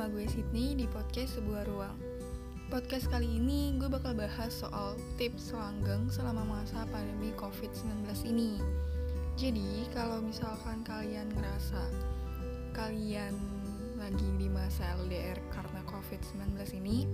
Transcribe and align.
sama 0.00 0.16
gue 0.16 0.24
Sydney 0.32 0.72
di 0.80 0.88
podcast 0.88 1.36
Sebuah 1.36 1.68
Ruang. 1.68 1.92
Podcast 2.72 3.12
kali 3.12 3.36
ini 3.36 3.76
gue 3.76 3.84
bakal 3.84 4.16
bahas 4.16 4.48
soal 4.48 4.96
tips 5.20 5.52
langgeng 5.52 6.08
selama 6.08 6.40
masa 6.40 6.88
pandemi 6.88 7.36
COVID-19 7.36 8.08
ini. 8.32 8.56
Jadi, 9.36 9.84
kalau 9.92 10.24
misalkan 10.24 10.80
kalian 10.88 11.28
ngerasa 11.36 11.92
kalian 12.72 13.36
lagi 14.00 14.24
di 14.40 14.48
masa 14.48 14.88
LDR 15.04 15.36
karena 15.52 15.84
COVID-19 15.84 16.80
ini, 16.80 17.04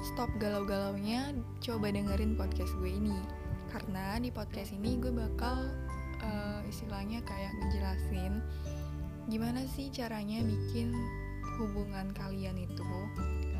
stop 0.00 0.32
galau-galaunya, 0.40 1.36
coba 1.60 1.92
dengerin 1.92 2.40
podcast 2.40 2.72
gue 2.80 2.88
ini. 2.88 3.20
Karena 3.68 4.16
di 4.16 4.32
podcast 4.32 4.72
ini 4.72 4.96
gue 4.96 5.12
bakal 5.12 5.68
uh, 6.24 6.64
istilahnya 6.64 7.20
kayak 7.20 7.52
ngejelasin 7.52 8.40
gimana 9.28 9.60
sih 9.76 9.92
caranya 9.92 10.40
bikin 10.40 10.96
hubungan 11.60 12.16
kalian 12.16 12.56
itu 12.56 12.88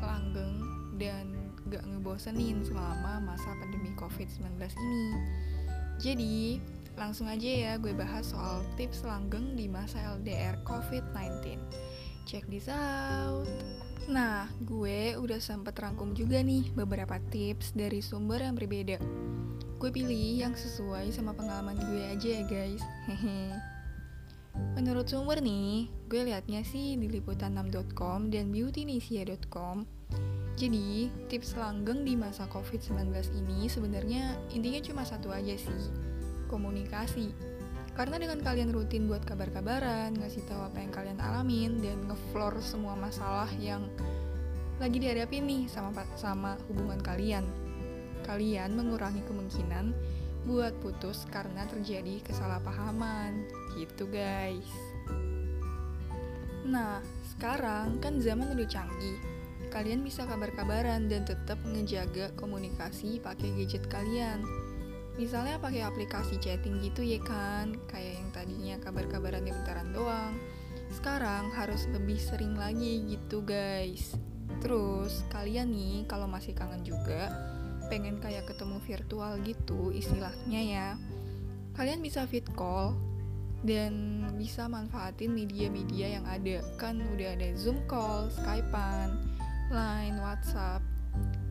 langgeng 0.01 0.65
dan 0.97 1.37
gak 1.69 1.85
ngebosenin 1.85 2.65
selama 2.65 3.21
masa 3.21 3.53
pandemi 3.61 3.93
COVID-19 3.95 4.57
ini. 4.57 5.05
Jadi, 6.01 6.57
langsung 6.97 7.29
aja 7.29 7.45
ya 7.45 7.73
gue 7.77 7.93
bahas 7.93 8.33
soal 8.33 8.65
tips 8.75 9.05
langgeng 9.05 9.53
di 9.53 9.69
masa 9.69 10.01
LDR 10.17 10.57
COVID-19. 10.65 11.61
Check 12.25 12.49
this 12.49 12.65
out. 12.67 13.45
Nah, 14.09 14.49
gue 14.65 15.15
udah 15.15 15.37
sempet 15.37 15.77
rangkum 15.77 16.17
juga 16.17 16.41
nih 16.41 16.73
beberapa 16.73 17.21
tips 17.29 17.77
dari 17.77 18.01
sumber 18.01 18.41
yang 18.41 18.57
berbeda. 18.57 18.97
Gue 19.77 19.89
pilih 19.89 20.41
yang 20.41 20.53
sesuai 20.53 21.09
sama 21.13 21.33
pengalaman 21.33 21.77
gue 21.77 22.01
aja 22.09 22.29
ya 22.41 22.43
guys. 22.45 22.81
Hehe. 23.09 23.57
Menurut 24.75 25.07
sumber 25.07 25.39
nih, 25.43 25.87
gue 26.07 26.21
liatnya 26.25 26.63
sih 26.65 26.97
di 26.97 27.07
liputan6.com 27.11 28.31
dan 28.31 28.49
beautynesia.com. 28.49 29.83
Jadi, 30.59 31.09
tips 31.31 31.57
langgeng 31.57 32.03
di 32.03 32.13
masa 32.13 32.45
COVID-19 32.51 33.11
ini 33.33 33.65
sebenarnya 33.71 34.35
intinya 34.53 34.81
cuma 34.83 35.01
satu 35.07 35.31
aja 35.33 35.55
sih, 35.57 35.83
komunikasi. 36.51 37.31
Karena 37.91 38.15
dengan 38.15 38.39
kalian 38.39 38.71
rutin 38.71 39.07
buat 39.07 39.23
kabar-kabaran, 39.27 40.15
ngasih 40.15 40.43
tahu 40.47 40.61
apa 40.63 40.79
yang 40.79 40.91
kalian 40.93 41.19
alamin, 41.19 41.71
dan 41.83 41.97
ngefloor 42.07 42.59
semua 42.63 42.95
masalah 42.95 43.49
yang 43.59 43.83
lagi 44.79 44.97
dihadapi 44.97 45.43
nih 45.43 45.69
sama 45.69 46.05
sama 46.17 46.57
hubungan 46.65 46.97
kalian. 47.03 47.45
Kalian 48.25 48.73
mengurangi 48.77 49.21
kemungkinan 49.27 49.93
buat 50.45 50.73
putus 50.81 51.25
karena 51.29 51.65
terjadi 51.69 52.21
kesalahpahaman. 52.25 53.45
Gitu 53.77 54.09
guys. 54.09 54.69
Nah, 56.65 57.01
sekarang 57.35 57.97
kan 57.99 58.21
zaman 58.21 58.53
udah 58.53 58.67
canggih. 58.69 59.17
Kalian 59.71 60.03
bisa 60.03 60.27
kabar-kabaran 60.27 61.07
dan 61.07 61.23
tetap 61.23 61.57
ngejaga 61.63 62.35
komunikasi 62.35 63.23
pakai 63.23 63.55
gadget 63.55 63.87
kalian. 63.87 64.43
Misalnya 65.19 65.59
pakai 65.59 65.83
aplikasi 65.83 66.39
chatting 66.39 66.79
gitu 66.83 67.03
ya 67.03 67.19
kan, 67.19 67.75
kayak 67.87 68.19
yang 68.19 68.29
tadinya 68.31 68.75
kabar-kabaran 68.79 69.43
di 69.43 69.51
bentaran 69.51 69.91
doang. 69.91 70.35
Sekarang 70.91 71.51
harus 71.55 71.87
lebih 71.91 72.19
sering 72.19 72.55
lagi 72.55 73.03
gitu 73.07 73.43
guys. 73.43 74.15
Terus 74.59 75.23
kalian 75.31 75.71
nih 75.71 76.03
kalau 76.07 76.27
masih 76.27 76.51
kangen 76.55 76.83
juga, 76.83 77.31
pengen 77.91 78.23
kayak 78.23 78.47
ketemu 78.47 78.79
virtual 78.87 79.35
gitu 79.43 79.91
istilahnya 79.91 80.61
ya. 80.63 80.87
Kalian 81.75 81.99
bisa 81.99 82.23
fit 82.23 82.47
call 82.55 82.95
dan 83.67 84.23
bisa 84.39 84.71
manfaatin 84.71 85.35
media-media 85.35 86.15
yang 86.15 86.23
ada. 86.23 86.63
Kan 86.79 87.03
udah 87.03 87.35
ada 87.35 87.51
zoom 87.59 87.83
call, 87.91 88.31
skypean, 88.31 89.19
line, 89.67 90.15
whatsapp. 90.23 90.79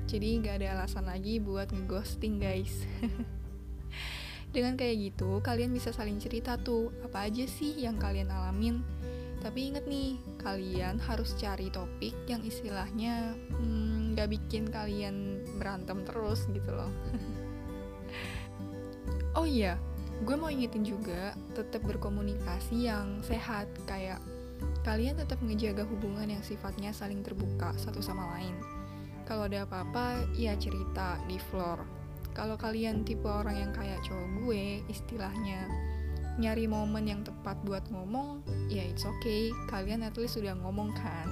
Jadi 0.09 0.41
nggak 0.41 0.65
ada 0.65 0.81
alasan 0.81 1.05
lagi 1.05 1.37
buat 1.45 1.69
ngeghosting 1.77 2.41
guys. 2.41 2.89
Dengan 4.57 4.75
kayak 4.75 5.13
gitu 5.13 5.45
kalian 5.45 5.71
bisa 5.71 5.95
saling 5.95 6.19
cerita 6.19 6.59
tuh 6.59 6.91
apa 7.05 7.29
aja 7.29 7.45
sih 7.45 7.85
yang 7.85 8.01
kalian 8.01 8.33
alamin. 8.33 8.81
Tapi 9.45 9.73
inget 9.73 9.85
nih 9.85 10.17
kalian 10.41 10.97
harus 11.05 11.37
cari 11.37 11.69
topik 11.69 12.17
yang 12.27 12.41
istilahnya 12.45 13.37
hmm, 13.61 14.17
bikin 14.29 14.69
kalian 14.69 15.30
berantem 15.61 16.01
terus 16.09 16.49
gitu 16.49 16.73
loh. 16.73 16.89
Oh 19.31 19.47
iya 19.47 19.79
gue 20.21 20.37
mau 20.37 20.53
ingetin 20.53 20.85
juga 20.85 21.33
tetap 21.57 21.81
berkomunikasi 21.89 22.93
yang 22.93 23.25
sehat 23.25 23.73
kayak 23.89 24.21
kalian 24.85 25.17
tetap 25.17 25.41
menjaga 25.41 25.89
hubungan 25.89 26.29
yang 26.29 26.45
sifatnya 26.45 26.93
saling 26.93 27.25
terbuka 27.25 27.73
satu 27.81 28.05
sama 28.05 28.29
lain. 28.37 28.53
Kalau 29.25 29.49
ada 29.49 29.65
apa-apa 29.65 30.29
ya 30.37 30.53
cerita 30.61 31.17
di 31.25 31.41
floor. 31.41 31.81
Kalau 32.37 32.61
kalian 32.61 33.03
tipe 33.03 33.27
orang 33.27 33.57
yang 33.57 33.73
kayak 33.73 34.05
cowok 34.05 34.29
gue 34.45 34.65
istilahnya 34.93 35.67
nyari 36.37 36.69
momen 36.69 37.05
yang 37.09 37.21
tepat 37.27 37.59
buat 37.67 37.85
ngomong 37.93 38.41
ya 38.73 38.87
it's 38.87 39.05
okay 39.05 39.53
kalian 39.69 40.01
at 40.05 40.17
least 40.21 40.37
sudah 40.37 40.53
ngomong 40.53 40.93
kan. 41.01 41.29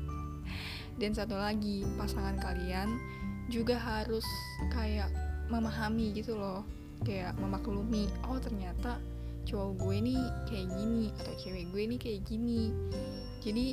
Dan 1.00 1.12
satu 1.12 1.36
lagi 1.36 1.84
pasangan 2.00 2.40
kalian 2.40 2.96
juga 3.50 3.76
harus 3.76 4.24
kayak 4.70 5.10
memahami 5.50 6.14
gitu 6.14 6.38
loh. 6.38 6.62
Kayak 7.02 7.34
memaklumi 7.42 8.06
oh 8.30 8.38
ternyata 8.38 9.02
cowok 9.44 9.70
gue 9.82 9.96
nih 10.04 10.22
kayak 10.46 10.68
gini 10.78 11.04
atau 11.18 11.34
cewek 11.34 11.66
gue 11.74 11.82
nih 11.90 11.98
kayak 11.98 12.20
gini. 12.24 12.70
Jadi 13.42 13.66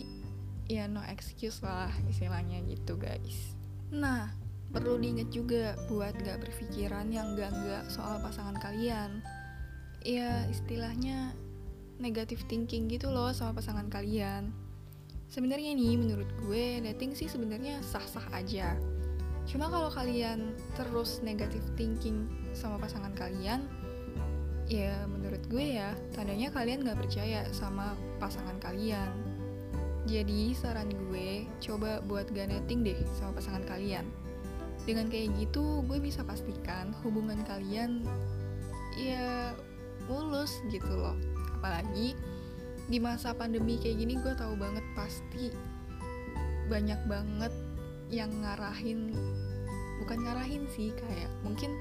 ya 0.67 0.89
no 0.89 0.99
excuse 1.07 1.61
lah 1.61 1.93
istilahnya 2.09 2.65
gitu 2.65 2.97
guys. 2.97 3.53
Nah 3.93 4.33
perlu 4.67 4.99
diingat 4.99 5.31
juga 5.31 5.79
buat 5.87 6.11
gak 6.19 6.43
berpikiran 6.43 7.07
yang 7.07 7.39
gak-gak 7.39 7.87
soal 7.87 8.19
pasangan 8.19 8.57
kalian. 8.59 9.23
Ya 10.03 10.43
istilahnya 10.49 11.31
negative 12.01 12.43
thinking 12.49 12.89
gitu 12.91 13.13
loh 13.13 13.31
sama 13.31 13.61
pasangan 13.61 13.87
kalian. 13.87 14.51
Sebenarnya 15.27 15.75
nih 15.75 15.99
menurut 15.99 16.27
gue 16.47 16.79
dating 16.79 17.11
sih 17.11 17.27
sebenarnya 17.27 17.83
sah-sah 17.83 18.23
aja 18.31 18.79
Cuma 19.47 19.71
kalau 19.71 19.87
kalian 19.87 20.51
terus 20.75 21.23
negatif 21.23 21.63
thinking 21.79 22.27
sama 22.51 22.75
pasangan 22.75 23.15
kalian, 23.15 23.63
ya 24.67 25.07
menurut 25.07 25.39
gue 25.47 25.79
ya, 25.79 25.95
tandanya 26.11 26.51
kalian 26.51 26.83
gak 26.83 26.99
percaya 26.99 27.47
sama 27.55 27.95
pasangan 28.19 28.59
kalian. 28.59 29.15
Jadi 30.07 30.51
saran 30.51 30.91
gue, 30.91 31.47
coba 31.63 32.03
buat 32.03 32.27
ganeting 32.31 32.83
deh 32.83 32.99
sama 33.15 33.39
pasangan 33.39 33.63
kalian. 33.63 34.07
Dengan 34.83 35.07
kayak 35.07 35.35
gitu, 35.39 35.83
gue 35.87 35.99
bisa 35.99 36.23
pastikan 36.27 36.91
hubungan 37.03 37.39
kalian 37.47 38.03
ya 38.99 39.51
mulus 40.11 40.59
gitu 40.71 40.91
loh. 40.91 41.15
Apalagi 41.59 42.15
di 42.87 42.99
masa 43.03 43.35
pandemi 43.35 43.75
kayak 43.79 43.99
gini 43.99 44.15
gue 44.15 44.31
tahu 44.35 44.55
banget 44.55 44.83
pasti 44.95 45.51
banyak 46.71 46.99
banget 47.07 47.51
yang 48.07 48.31
ngarahin 48.43 49.11
bukan 50.03 50.23
ngarahin 50.23 50.63
sih 50.71 50.93
kayak 50.95 51.29
mungkin 51.43 51.73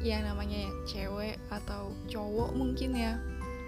ya 0.00 0.22
namanya 0.22 0.70
cewek 0.88 1.36
atau 1.50 1.92
cowok 2.08 2.54
mungkin 2.54 2.94
ya 2.94 3.18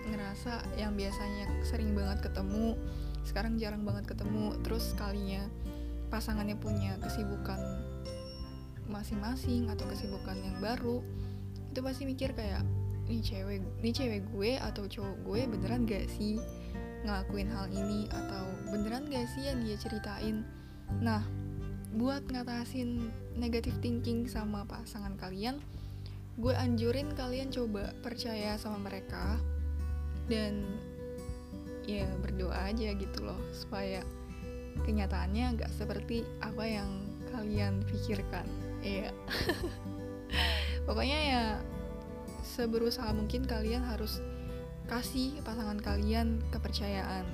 ngerasa 0.09 0.65
yang 0.81 0.97
biasanya 0.97 1.51
sering 1.67 1.93
banget 1.93 2.31
ketemu 2.31 2.79
sekarang 3.27 3.61
jarang 3.61 3.85
banget 3.85 4.09
ketemu 4.09 4.57
terus 4.65 4.97
kalinya 4.97 5.45
pasangannya 6.09 6.57
punya 6.57 6.97
kesibukan 7.05 7.61
masing-masing 8.89 9.69
atau 9.69 9.85
kesibukan 9.85 10.41
yang 10.41 10.57
baru 10.65 11.05
itu 11.69 11.81
pasti 11.85 12.09
mikir 12.09 12.33
kayak 12.33 12.65
ini 13.09 13.21
cewek 13.21 13.61
ini 13.85 13.91
cewek 13.93 14.23
gue 14.33 14.57
atau 14.57 14.89
cowok 14.89 15.17
gue 15.29 15.41
beneran 15.45 15.85
gak 15.85 16.09
sih 16.09 16.41
ngelakuin 17.05 17.49
hal 17.53 17.67
ini? 17.71 18.11
Atau 18.11 18.45
beneran 18.71 19.07
gak 19.11 19.27
sih 19.37 19.49
yang 19.49 19.63
dia 19.63 19.77
ceritain? 19.79 20.43
Nah 21.01 21.23
buat 21.97 22.27
ngatasin 22.29 23.09
negative 23.41 23.77
thinking 23.81 24.29
sama 24.29 24.69
pasangan 24.69 25.17
kalian 25.17 25.57
gue 26.39 26.55
anjurin 26.55 27.11
kalian 27.19 27.51
coba 27.51 27.91
percaya 28.05 28.55
sama 28.61 28.79
mereka 28.79 29.41
dan 30.31 30.63
ya 31.89 32.07
berdoa 32.21 32.69
aja 32.69 32.95
gitu 32.95 33.25
loh 33.25 33.41
supaya 33.51 34.05
kenyataannya 34.87 35.59
nggak 35.59 35.73
seperti 35.75 36.23
apa 36.39 36.63
yang 36.63 36.91
kalian 37.35 37.83
pikirkan. 37.91 38.47
Iya. 38.85 39.11
Pokoknya 40.87 41.19
ya 41.19 41.45
seberusaha 42.45 43.11
mungkin 43.11 43.43
kalian 43.45 43.83
harus 43.83 44.23
kasih 44.87 45.43
pasangan 45.43 45.81
kalian 45.83 46.39
kepercayaan. 46.55 47.27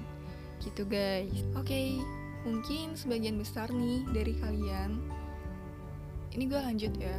Gitu 0.64 0.88
guys. 0.88 1.44
Oke. 1.52 1.68
okay 2.00 2.23
mungkin 2.44 2.94
sebagian 2.94 3.40
besar 3.40 3.72
nih 3.72 4.04
dari 4.12 4.36
kalian 4.36 5.00
ini 6.34 6.44
gue 6.46 6.60
lanjut 6.60 6.92
ya 7.00 7.16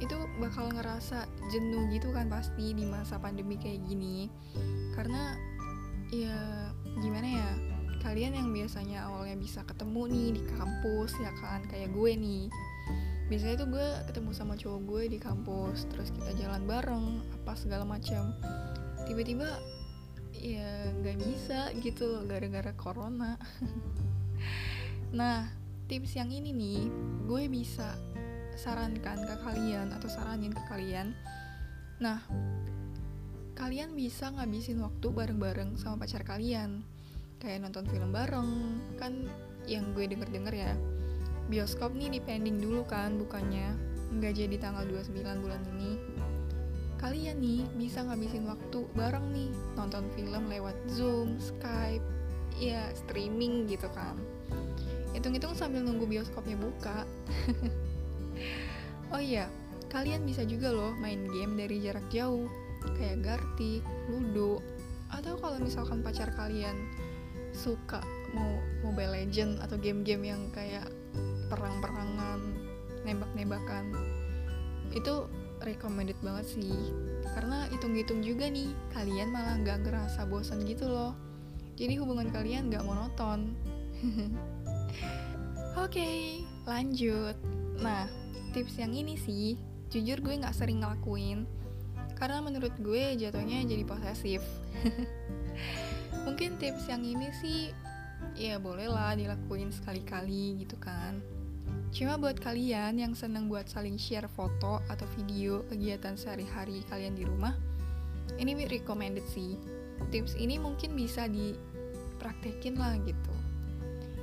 itu 0.00 0.16
bakal 0.40 0.72
ngerasa 0.72 1.28
jenuh 1.52 1.92
gitu 1.92 2.08
kan 2.10 2.26
pasti 2.32 2.72
di 2.72 2.88
masa 2.88 3.20
pandemi 3.20 3.60
kayak 3.60 3.84
gini. 3.84 4.32
Karena 4.96 5.36
ya 6.08 6.72
gimana 6.98 7.28
ya 7.28 7.48
kalian 8.00 8.32
yang 8.32 8.48
biasanya 8.50 9.06
awalnya 9.06 9.36
bisa 9.36 9.60
ketemu 9.68 10.08
nih 10.08 10.28
di 10.40 10.42
kampus 10.56 11.12
ya 11.20 11.30
kan 11.38 11.68
kayak 11.68 11.92
gue 11.92 12.12
nih. 12.16 12.44
Biasanya 13.28 13.54
tuh 13.62 13.68
gue 13.70 13.88
ketemu 14.10 14.30
sama 14.32 14.56
cowok 14.56 14.80
gue 14.88 15.02
di 15.14 15.18
kampus 15.20 15.86
terus 15.92 16.08
kita 16.10 16.32
jalan 16.40 16.64
bareng 16.64 17.20
apa 17.44 17.52
segala 17.54 17.84
macam. 17.84 18.32
Tiba-tiba 19.04 19.60
ya 20.32 20.88
nggak 20.96 21.20
bisa 21.20 21.68
gitu 21.84 22.08
loh 22.08 22.24
gara-gara 22.24 22.72
corona 22.72 23.36
nah 25.10 25.50
tips 25.90 26.14
yang 26.14 26.30
ini 26.30 26.54
nih 26.54 26.80
gue 27.26 27.50
bisa 27.50 27.98
sarankan 28.54 29.24
ke 29.24 29.34
kalian 29.42 29.90
atau 29.96 30.06
saranin 30.06 30.52
ke 30.52 30.62
kalian. 30.68 31.16
Nah 31.98 32.20
kalian 33.56 33.92
bisa 33.92 34.32
ngabisin 34.32 34.80
waktu 34.80 35.08
bareng-bareng 35.10 35.80
sama 35.80 36.04
pacar 36.04 36.22
kalian. 36.22 36.84
Kayak 37.40 37.64
nonton 37.66 37.88
film 37.88 38.12
bareng 38.12 38.80
kan 39.00 39.26
yang 39.64 39.96
gue 39.96 40.04
denger-denger 40.04 40.54
ya. 40.54 40.72
Bioskop 41.48 41.96
nih 41.96 42.20
dipending 42.20 42.60
dulu 42.60 42.84
kan 42.84 43.16
bukannya. 43.16 43.74
Nggak 44.14 44.44
jadi 44.44 44.56
tanggal 44.60 44.84
29 44.86 45.42
bulan 45.42 45.62
ini. 45.76 45.92
Kalian 47.00 47.40
nih 47.40 47.64
bisa 47.80 48.04
ngabisin 48.04 48.44
waktu 48.44 48.84
bareng 48.92 49.32
nih. 49.32 49.50
Nonton 49.72 50.04
film 50.12 50.52
lewat 50.52 50.76
Zoom, 50.92 51.40
Skype, 51.40 52.04
ya 52.60 52.92
streaming 52.92 53.64
gitu 53.66 53.88
kan. 53.96 54.20
Hitung-hitung 55.12 55.54
sambil 55.58 55.82
nunggu 55.82 56.06
bioskopnya 56.06 56.54
buka. 56.58 57.04
oh 59.14 59.22
iya, 59.22 59.50
kalian 59.90 60.22
bisa 60.22 60.46
juga 60.46 60.70
loh 60.70 60.94
main 60.98 61.26
game 61.28 61.58
dari 61.58 61.82
jarak 61.82 62.06
jauh, 62.14 62.46
kayak 62.96 63.26
Gartic, 63.26 63.82
Ludo, 64.06 64.62
atau 65.10 65.34
kalau 65.38 65.58
misalkan 65.58 66.00
pacar 66.00 66.30
kalian 66.38 66.78
suka 67.50 67.98
mau 68.30 68.62
Mobile 68.86 69.26
Legend 69.26 69.58
atau 69.58 69.74
game-game 69.74 70.30
yang 70.30 70.42
kayak 70.54 70.86
perang-perangan, 71.50 72.38
nembak-nembakan, 73.02 73.90
itu 74.94 75.26
recommended 75.66 76.16
banget 76.22 76.46
sih. 76.46 76.78
Karena 77.34 77.66
hitung-hitung 77.70 78.22
juga 78.22 78.46
nih 78.46 78.70
kalian 78.94 79.34
malah 79.34 79.58
nggak 79.58 79.82
ngerasa 79.86 80.26
bosan 80.30 80.62
gitu 80.62 80.86
loh. 80.86 81.18
Jadi 81.74 81.96
hubungan 81.98 82.28
kalian 82.28 82.68
nggak 82.68 82.84
monoton 82.84 83.56
oke 85.78 85.92
okay, 85.92 86.42
lanjut 86.66 87.36
nah 87.78 88.06
tips 88.54 88.78
yang 88.78 88.94
ini 88.94 89.14
sih 89.14 89.54
jujur 89.90 90.22
gue 90.22 90.34
nggak 90.40 90.54
sering 90.54 90.82
ngelakuin 90.82 91.46
karena 92.18 92.42
menurut 92.42 92.74
gue 92.80 93.16
jatuhnya 93.16 93.64
jadi 93.64 93.84
posesif 93.86 94.42
mungkin 96.26 96.58
tips 96.58 96.90
yang 96.90 97.02
ini 97.02 97.30
sih 97.38 97.74
ya 98.36 98.60
bolehlah 98.60 99.16
dilakuin 99.16 99.72
sekali-kali 99.72 100.62
gitu 100.62 100.76
kan 100.76 101.22
Cuma 101.90 102.14
buat 102.14 102.38
kalian 102.38 103.02
yang 103.02 103.18
seneng 103.18 103.50
buat 103.50 103.66
saling 103.66 103.98
share 103.98 104.30
foto 104.30 104.78
atau 104.86 105.06
video 105.18 105.66
kegiatan 105.66 106.14
sehari-hari 106.14 106.86
kalian 106.86 107.18
di 107.18 107.26
rumah, 107.26 107.58
ini 108.38 108.54
recommended 108.70 109.26
sih. 109.26 109.58
Tips 110.14 110.38
ini 110.38 110.56
mungkin 110.62 110.94
bisa 110.94 111.26
dipraktekin 111.26 112.78
lah 112.78 112.94
gitu. 113.02 113.29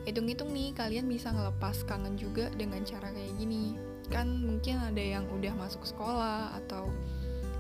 Hitung-hitung 0.08 0.56
nih, 0.56 0.72
kalian 0.72 1.12
bisa 1.12 1.36
ngelepas 1.36 1.84
kangen 1.84 2.16
juga 2.16 2.48
dengan 2.56 2.80
cara 2.88 3.12
kayak 3.12 3.36
gini. 3.36 3.76
Kan 4.08 4.40
mungkin 4.40 4.80
ada 4.80 5.04
yang 5.04 5.28
udah 5.28 5.52
masuk 5.60 5.84
sekolah 5.84 6.56
atau 6.64 6.88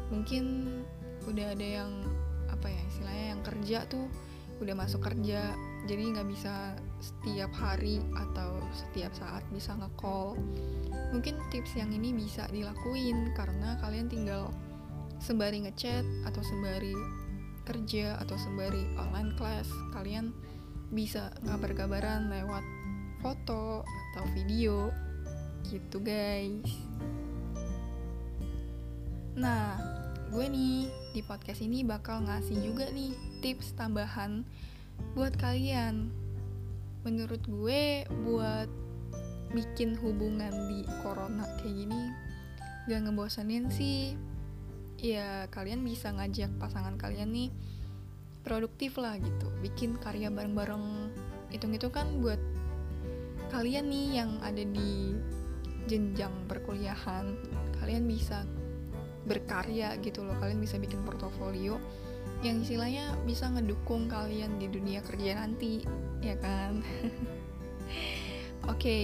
mungkin 0.07 0.71
udah 1.27 1.51
ada 1.51 1.67
yang 1.83 1.91
apa 2.47 2.71
ya 2.71 2.81
istilahnya 2.87 3.25
yang 3.35 3.41
kerja 3.43 3.79
tuh 3.91 4.07
udah 4.63 4.73
masuk 4.73 5.03
kerja 5.03 5.53
jadi 5.85 6.03
nggak 6.17 6.27
bisa 6.31 6.73
setiap 6.97 7.51
hari 7.53 8.01
atau 8.17 8.57
setiap 8.73 9.13
saat 9.13 9.45
bisa 9.53 9.77
nge-call 9.77 10.33
mungkin 11.13 11.37
tips 11.53 11.77
yang 11.77 11.93
ini 11.93 12.15
bisa 12.15 12.49
dilakuin 12.49 13.35
karena 13.37 13.77
kalian 13.83 14.09
tinggal 14.09 14.49
sembari 15.21 15.67
ngechat 15.67 16.07
atau 16.25 16.41
sembari 16.41 16.95
kerja 17.67 18.17
atau 18.23 18.39
sembari 18.39 18.87
online 18.97 19.35
class 19.37 19.69
kalian 19.93 20.33
bisa 20.91 21.35
ngabar-kabaran 21.43 22.31
lewat 22.31 22.63
foto 23.19 23.83
atau 23.83 24.23
video. 24.33 24.91
Gitu 25.67 25.99
guys. 25.99 26.63
Nah 29.35 29.75
gue 30.27 30.45
nih 30.47 30.91
di 31.15 31.21
podcast 31.23 31.63
ini 31.63 31.87
bakal 31.87 32.23
ngasih 32.27 32.59
juga 32.59 32.87
nih 32.91 33.11
tips 33.43 33.75
tambahan 33.75 34.47
buat 35.13 35.35
kalian. 35.35 36.07
Menurut 37.03 37.43
gue 37.47 38.03
buat 38.23 38.69
bikin 39.55 39.95
hubungan 40.03 40.51
di 40.67 40.83
corona 40.99 41.47
kayak 41.63 41.71
gini 41.71 42.01
gak 42.87 43.07
ngebosenin 43.07 43.67
sih. 43.71 44.15
Ya 44.97 45.45
kalian 45.53 45.85
bisa 45.85 46.09
ngajak 46.15 46.49
pasangan 46.57 46.97
kalian 46.97 47.29
nih 47.29 47.49
produktif 48.47 48.95
lah 48.95 49.19
gitu. 49.19 49.51
Bikin 49.59 49.99
karya 49.99 50.31
bareng-bareng 50.31 51.11
hitung-hitung 51.51 51.91
kan 51.91 52.07
buat 52.23 52.39
kalian 53.51 53.91
nih 53.91 54.23
yang 54.23 54.39
ada 54.39 54.63
di 54.63 55.11
jenjang 55.91 56.31
perkuliahan. 56.47 57.35
Kalian 57.83 58.07
bisa 58.07 58.47
berkarya 59.27 59.99
gitu 59.99 60.23
loh 60.23 60.39
kalian 60.39 60.63
bisa 60.63 60.79
bikin 60.79 61.03
portofolio 61.03 61.75
yang 62.39 62.63
istilahnya 62.63 63.11
bisa 63.27 63.51
ngedukung 63.51 64.07
kalian 64.07 64.55
di 64.55 64.71
dunia 64.71 65.03
kerja 65.03 65.43
nanti 65.43 65.83
ya 66.23 66.39
kan? 66.39 66.79
Oke 68.71 68.71
okay, 68.71 69.03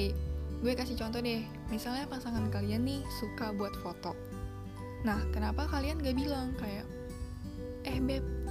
gue 0.64 0.74
kasih 0.76 0.96
contoh 0.96 1.20
deh. 1.20 1.44
Misalnya 1.68 2.08
pasangan 2.08 2.48
kalian 2.48 2.88
nih 2.88 3.04
suka 3.20 3.52
buat 3.52 3.76
foto. 3.84 4.16
Nah 5.04 5.20
kenapa 5.36 5.68
kalian 5.68 6.00
gak 6.00 6.16
bilang 6.16 6.56
kayak 6.56 6.88
eh 7.84 8.00
beb. 8.00 8.43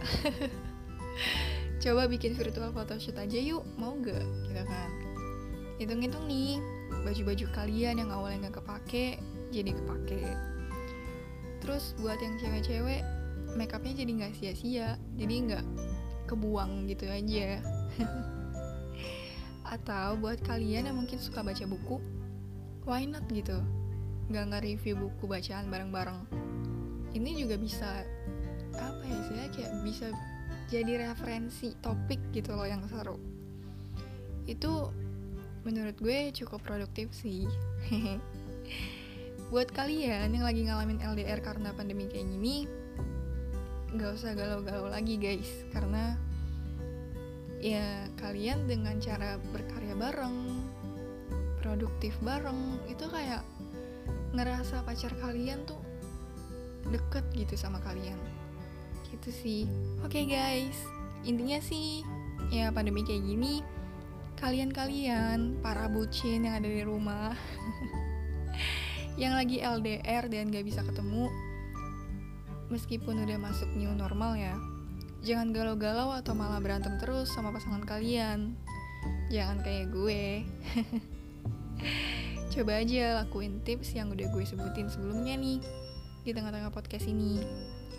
coba 1.82 2.04
bikin 2.10 2.36
virtual 2.36 2.72
photoshoot 2.76 3.16
aja 3.16 3.38
yuk 3.40 3.64
mau 3.80 3.96
gak 4.00 4.24
gitu 4.48 4.62
kan. 4.64 4.90
Hitung-hitung 5.80 6.28
nih 6.28 6.60
baju-baju 7.06 7.46
kalian 7.56 8.04
yang 8.04 8.10
awalnya 8.12 8.52
gak 8.52 8.60
kepake 8.60 9.16
jadi 9.48 9.72
kepake. 9.72 10.22
Terus 11.60 11.92
buat 12.00 12.20
yang 12.20 12.36
cewek-cewek 12.40 13.04
makeupnya 13.58 14.06
jadi 14.06 14.10
nggak 14.14 14.34
sia-sia 14.38 14.88
jadi 15.18 15.34
nggak 15.50 15.64
kebuang 16.30 16.86
gitu 16.86 17.10
aja. 17.10 17.58
Atau 19.74 20.18
buat 20.18 20.38
kalian 20.42 20.90
yang 20.90 20.96
mungkin 20.98 21.18
suka 21.18 21.42
baca 21.42 21.64
buku 21.66 21.98
why 22.88 23.04
not 23.04 23.26
gitu? 23.28 23.58
Nggak 24.30 24.44
nge-review 24.54 24.94
buku 24.96 25.24
bacaan 25.26 25.68
bareng-bareng. 25.68 26.20
Ini 27.10 27.30
juga 27.42 27.58
bisa 27.58 28.06
apa 28.76 29.02
ya 29.02 29.18
sih 29.26 29.36
kayak 29.56 29.72
bisa 29.82 30.06
jadi 30.70 31.10
referensi 31.10 31.74
topik 31.82 32.20
gitu 32.30 32.54
loh 32.54 32.68
yang 32.68 32.86
seru. 32.86 33.18
Itu 34.46 34.94
menurut 35.66 35.98
gue 35.98 36.30
cukup 36.30 36.62
produktif 36.62 37.10
sih. 37.10 37.50
Buat 39.50 39.74
kalian 39.74 40.30
yang 40.30 40.46
lagi 40.46 40.62
ngalamin 40.62 41.02
LDR 41.02 41.42
karena 41.42 41.74
pandemi 41.74 42.06
kayak 42.06 42.30
gini 42.30 42.70
nggak 43.90 44.14
usah 44.14 44.38
galau-galau 44.38 44.86
lagi 44.86 45.18
guys. 45.18 45.50
Karena 45.74 46.14
ya 47.58 48.06
kalian 48.22 48.70
dengan 48.70 48.96
cara 49.02 49.36
berkarya 49.50 49.98
bareng 49.98 50.64
produktif 51.60 52.16
bareng 52.24 52.80
itu 52.88 53.04
kayak 53.10 53.44
ngerasa 54.32 54.86
pacar 54.86 55.12
kalian 55.20 55.66
tuh 55.68 55.82
deket 56.88 57.26
gitu 57.36 57.58
sama 57.60 57.82
kalian 57.84 58.16
gitu 59.12 59.30
sih 59.34 59.62
oke 60.02 60.10
okay, 60.14 60.24
guys 60.26 60.78
intinya 61.26 61.58
sih 61.60 62.06
ya 62.48 62.70
pandemi 62.70 63.04
kayak 63.04 63.26
gini 63.26 63.60
kalian-kalian 64.40 65.60
para 65.60 65.90
bucin 65.92 66.48
yang 66.48 66.56
ada 66.56 66.68
di 66.70 66.82
rumah 66.82 67.36
yang 69.20 69.36
lagi 69.36 69.60
LDR 69.60 70.32
dan 70.32 70.48
gak 70.48 70.64
bisa 70.64 70.80
ketemu 70.80 71.28
meskipun 72.70 73.26
udah 73.26 73.36
masuk 73.36 73.66
new 73.74 73.90
normal 73.92 74.38
ya, 74.38 74.54
jangan 75.26 75.50
galau-galau 75.50 76.14
atau 76.14 76.32
malah 76.38 76.62
berantem 76.62 76.96
terus 77.02 77.28
sama 77.34 77.50
pasangan 77.50 77.82
kalian. 77.82 78.54
Jangan 79.28 79.58
kayak 79.66 79.90
gue. 79.90 80.46
Coba 82.54 82.82
aja 82.82 83.22
lakuin 83.22 83.62
tips 83.66 83.94
yang 83.94 84.10
udah 84.14 84.26
gue 84.30 84.44
sebutin 84.46 84.86
sebelumnya 84.86 85.34
nih 85.38 85.58
di 86.22 86.30
tengah-tengah 86.30 86.70
podcast 86.70 87.10
ini. 87.10 87.42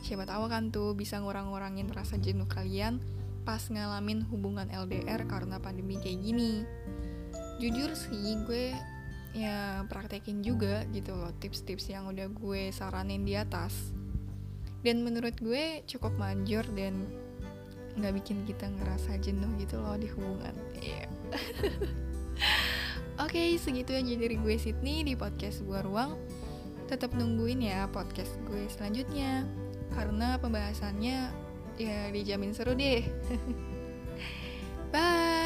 Siapa 0.02 0.26
tahu 0.26 0.50
kan 0.50 0.74
tuh 0.74 0.98
bisa 0.98 1.22
ngurang-ngurangin 1.22 1.90
rasa 1.94 2.18
jenuh 2.18 2.50
kalian 2.50 3.02
pas 3.42 3.62
ngalamin 3.70 4.22
hubungan 4.30 4.70
LDR 4.70 5.26
karena 5.26 5.58
pandemi 5.58 5.98
kayak 5.98 6.20
gini. 6.22 6.66
Jujur 7.62 7.94
sih 7.94 8.38
gue 8.46 8.74
ya 9.32 9.88
praktekin 9.88 10.44
juga 10.44 10.84
gitu 10.92 11.16
loh 11.16 11.32
tips-tips 11.40 11.88
yang 11.88 12.12
udah 12.12 12.28
gue 12.28 12.68
saranin 12.76 13.24
di 13.24 13.40
atas 13.40 13.96
dan 14.84 15.08
menurut 15.08 15.38
gue 15.40 15.88
cukup 15.88 16.12
manjur 16.20 16.68
dan 16.76 17.08
nggak 17.96 18.14
bikin 18.20 18.44
kita 18.44 18.68
ngerasa 18.68 19.16
jenuh 19.24 19.48
gitu 19.56 19.80
loh 19.80 19.96
di 19.96 20.08
hubungan 20.12 20.56
yeah. 20.80 21.08
Oke, 23.22 23.38
okay, 23.38 23.50
segitu 23.62 23.94
aja 23.94 24.18
dari 24.18 24.34
gue 24.34 24.56
Sydney 24.58 25.06
di 25.06 25.14
podcast 25.14 25.62
sebuah 25.62 25.86
ruang. 25.86 26.18
Tetap 26.90 27.14
nungguin 27.14 27.62
ya 27.62 27.86
podcast 27.94 28.34
gue 28.50 28.66
selanjutnya 28.66 29.46
karena 29.92 30.40
pembahasannya 30.40 31.18
ya 31.80 32.00
dijamin 32.12 32.56
seru 32.56 32.76
deh. 32.76 33.04
Bye. 34.94 35.41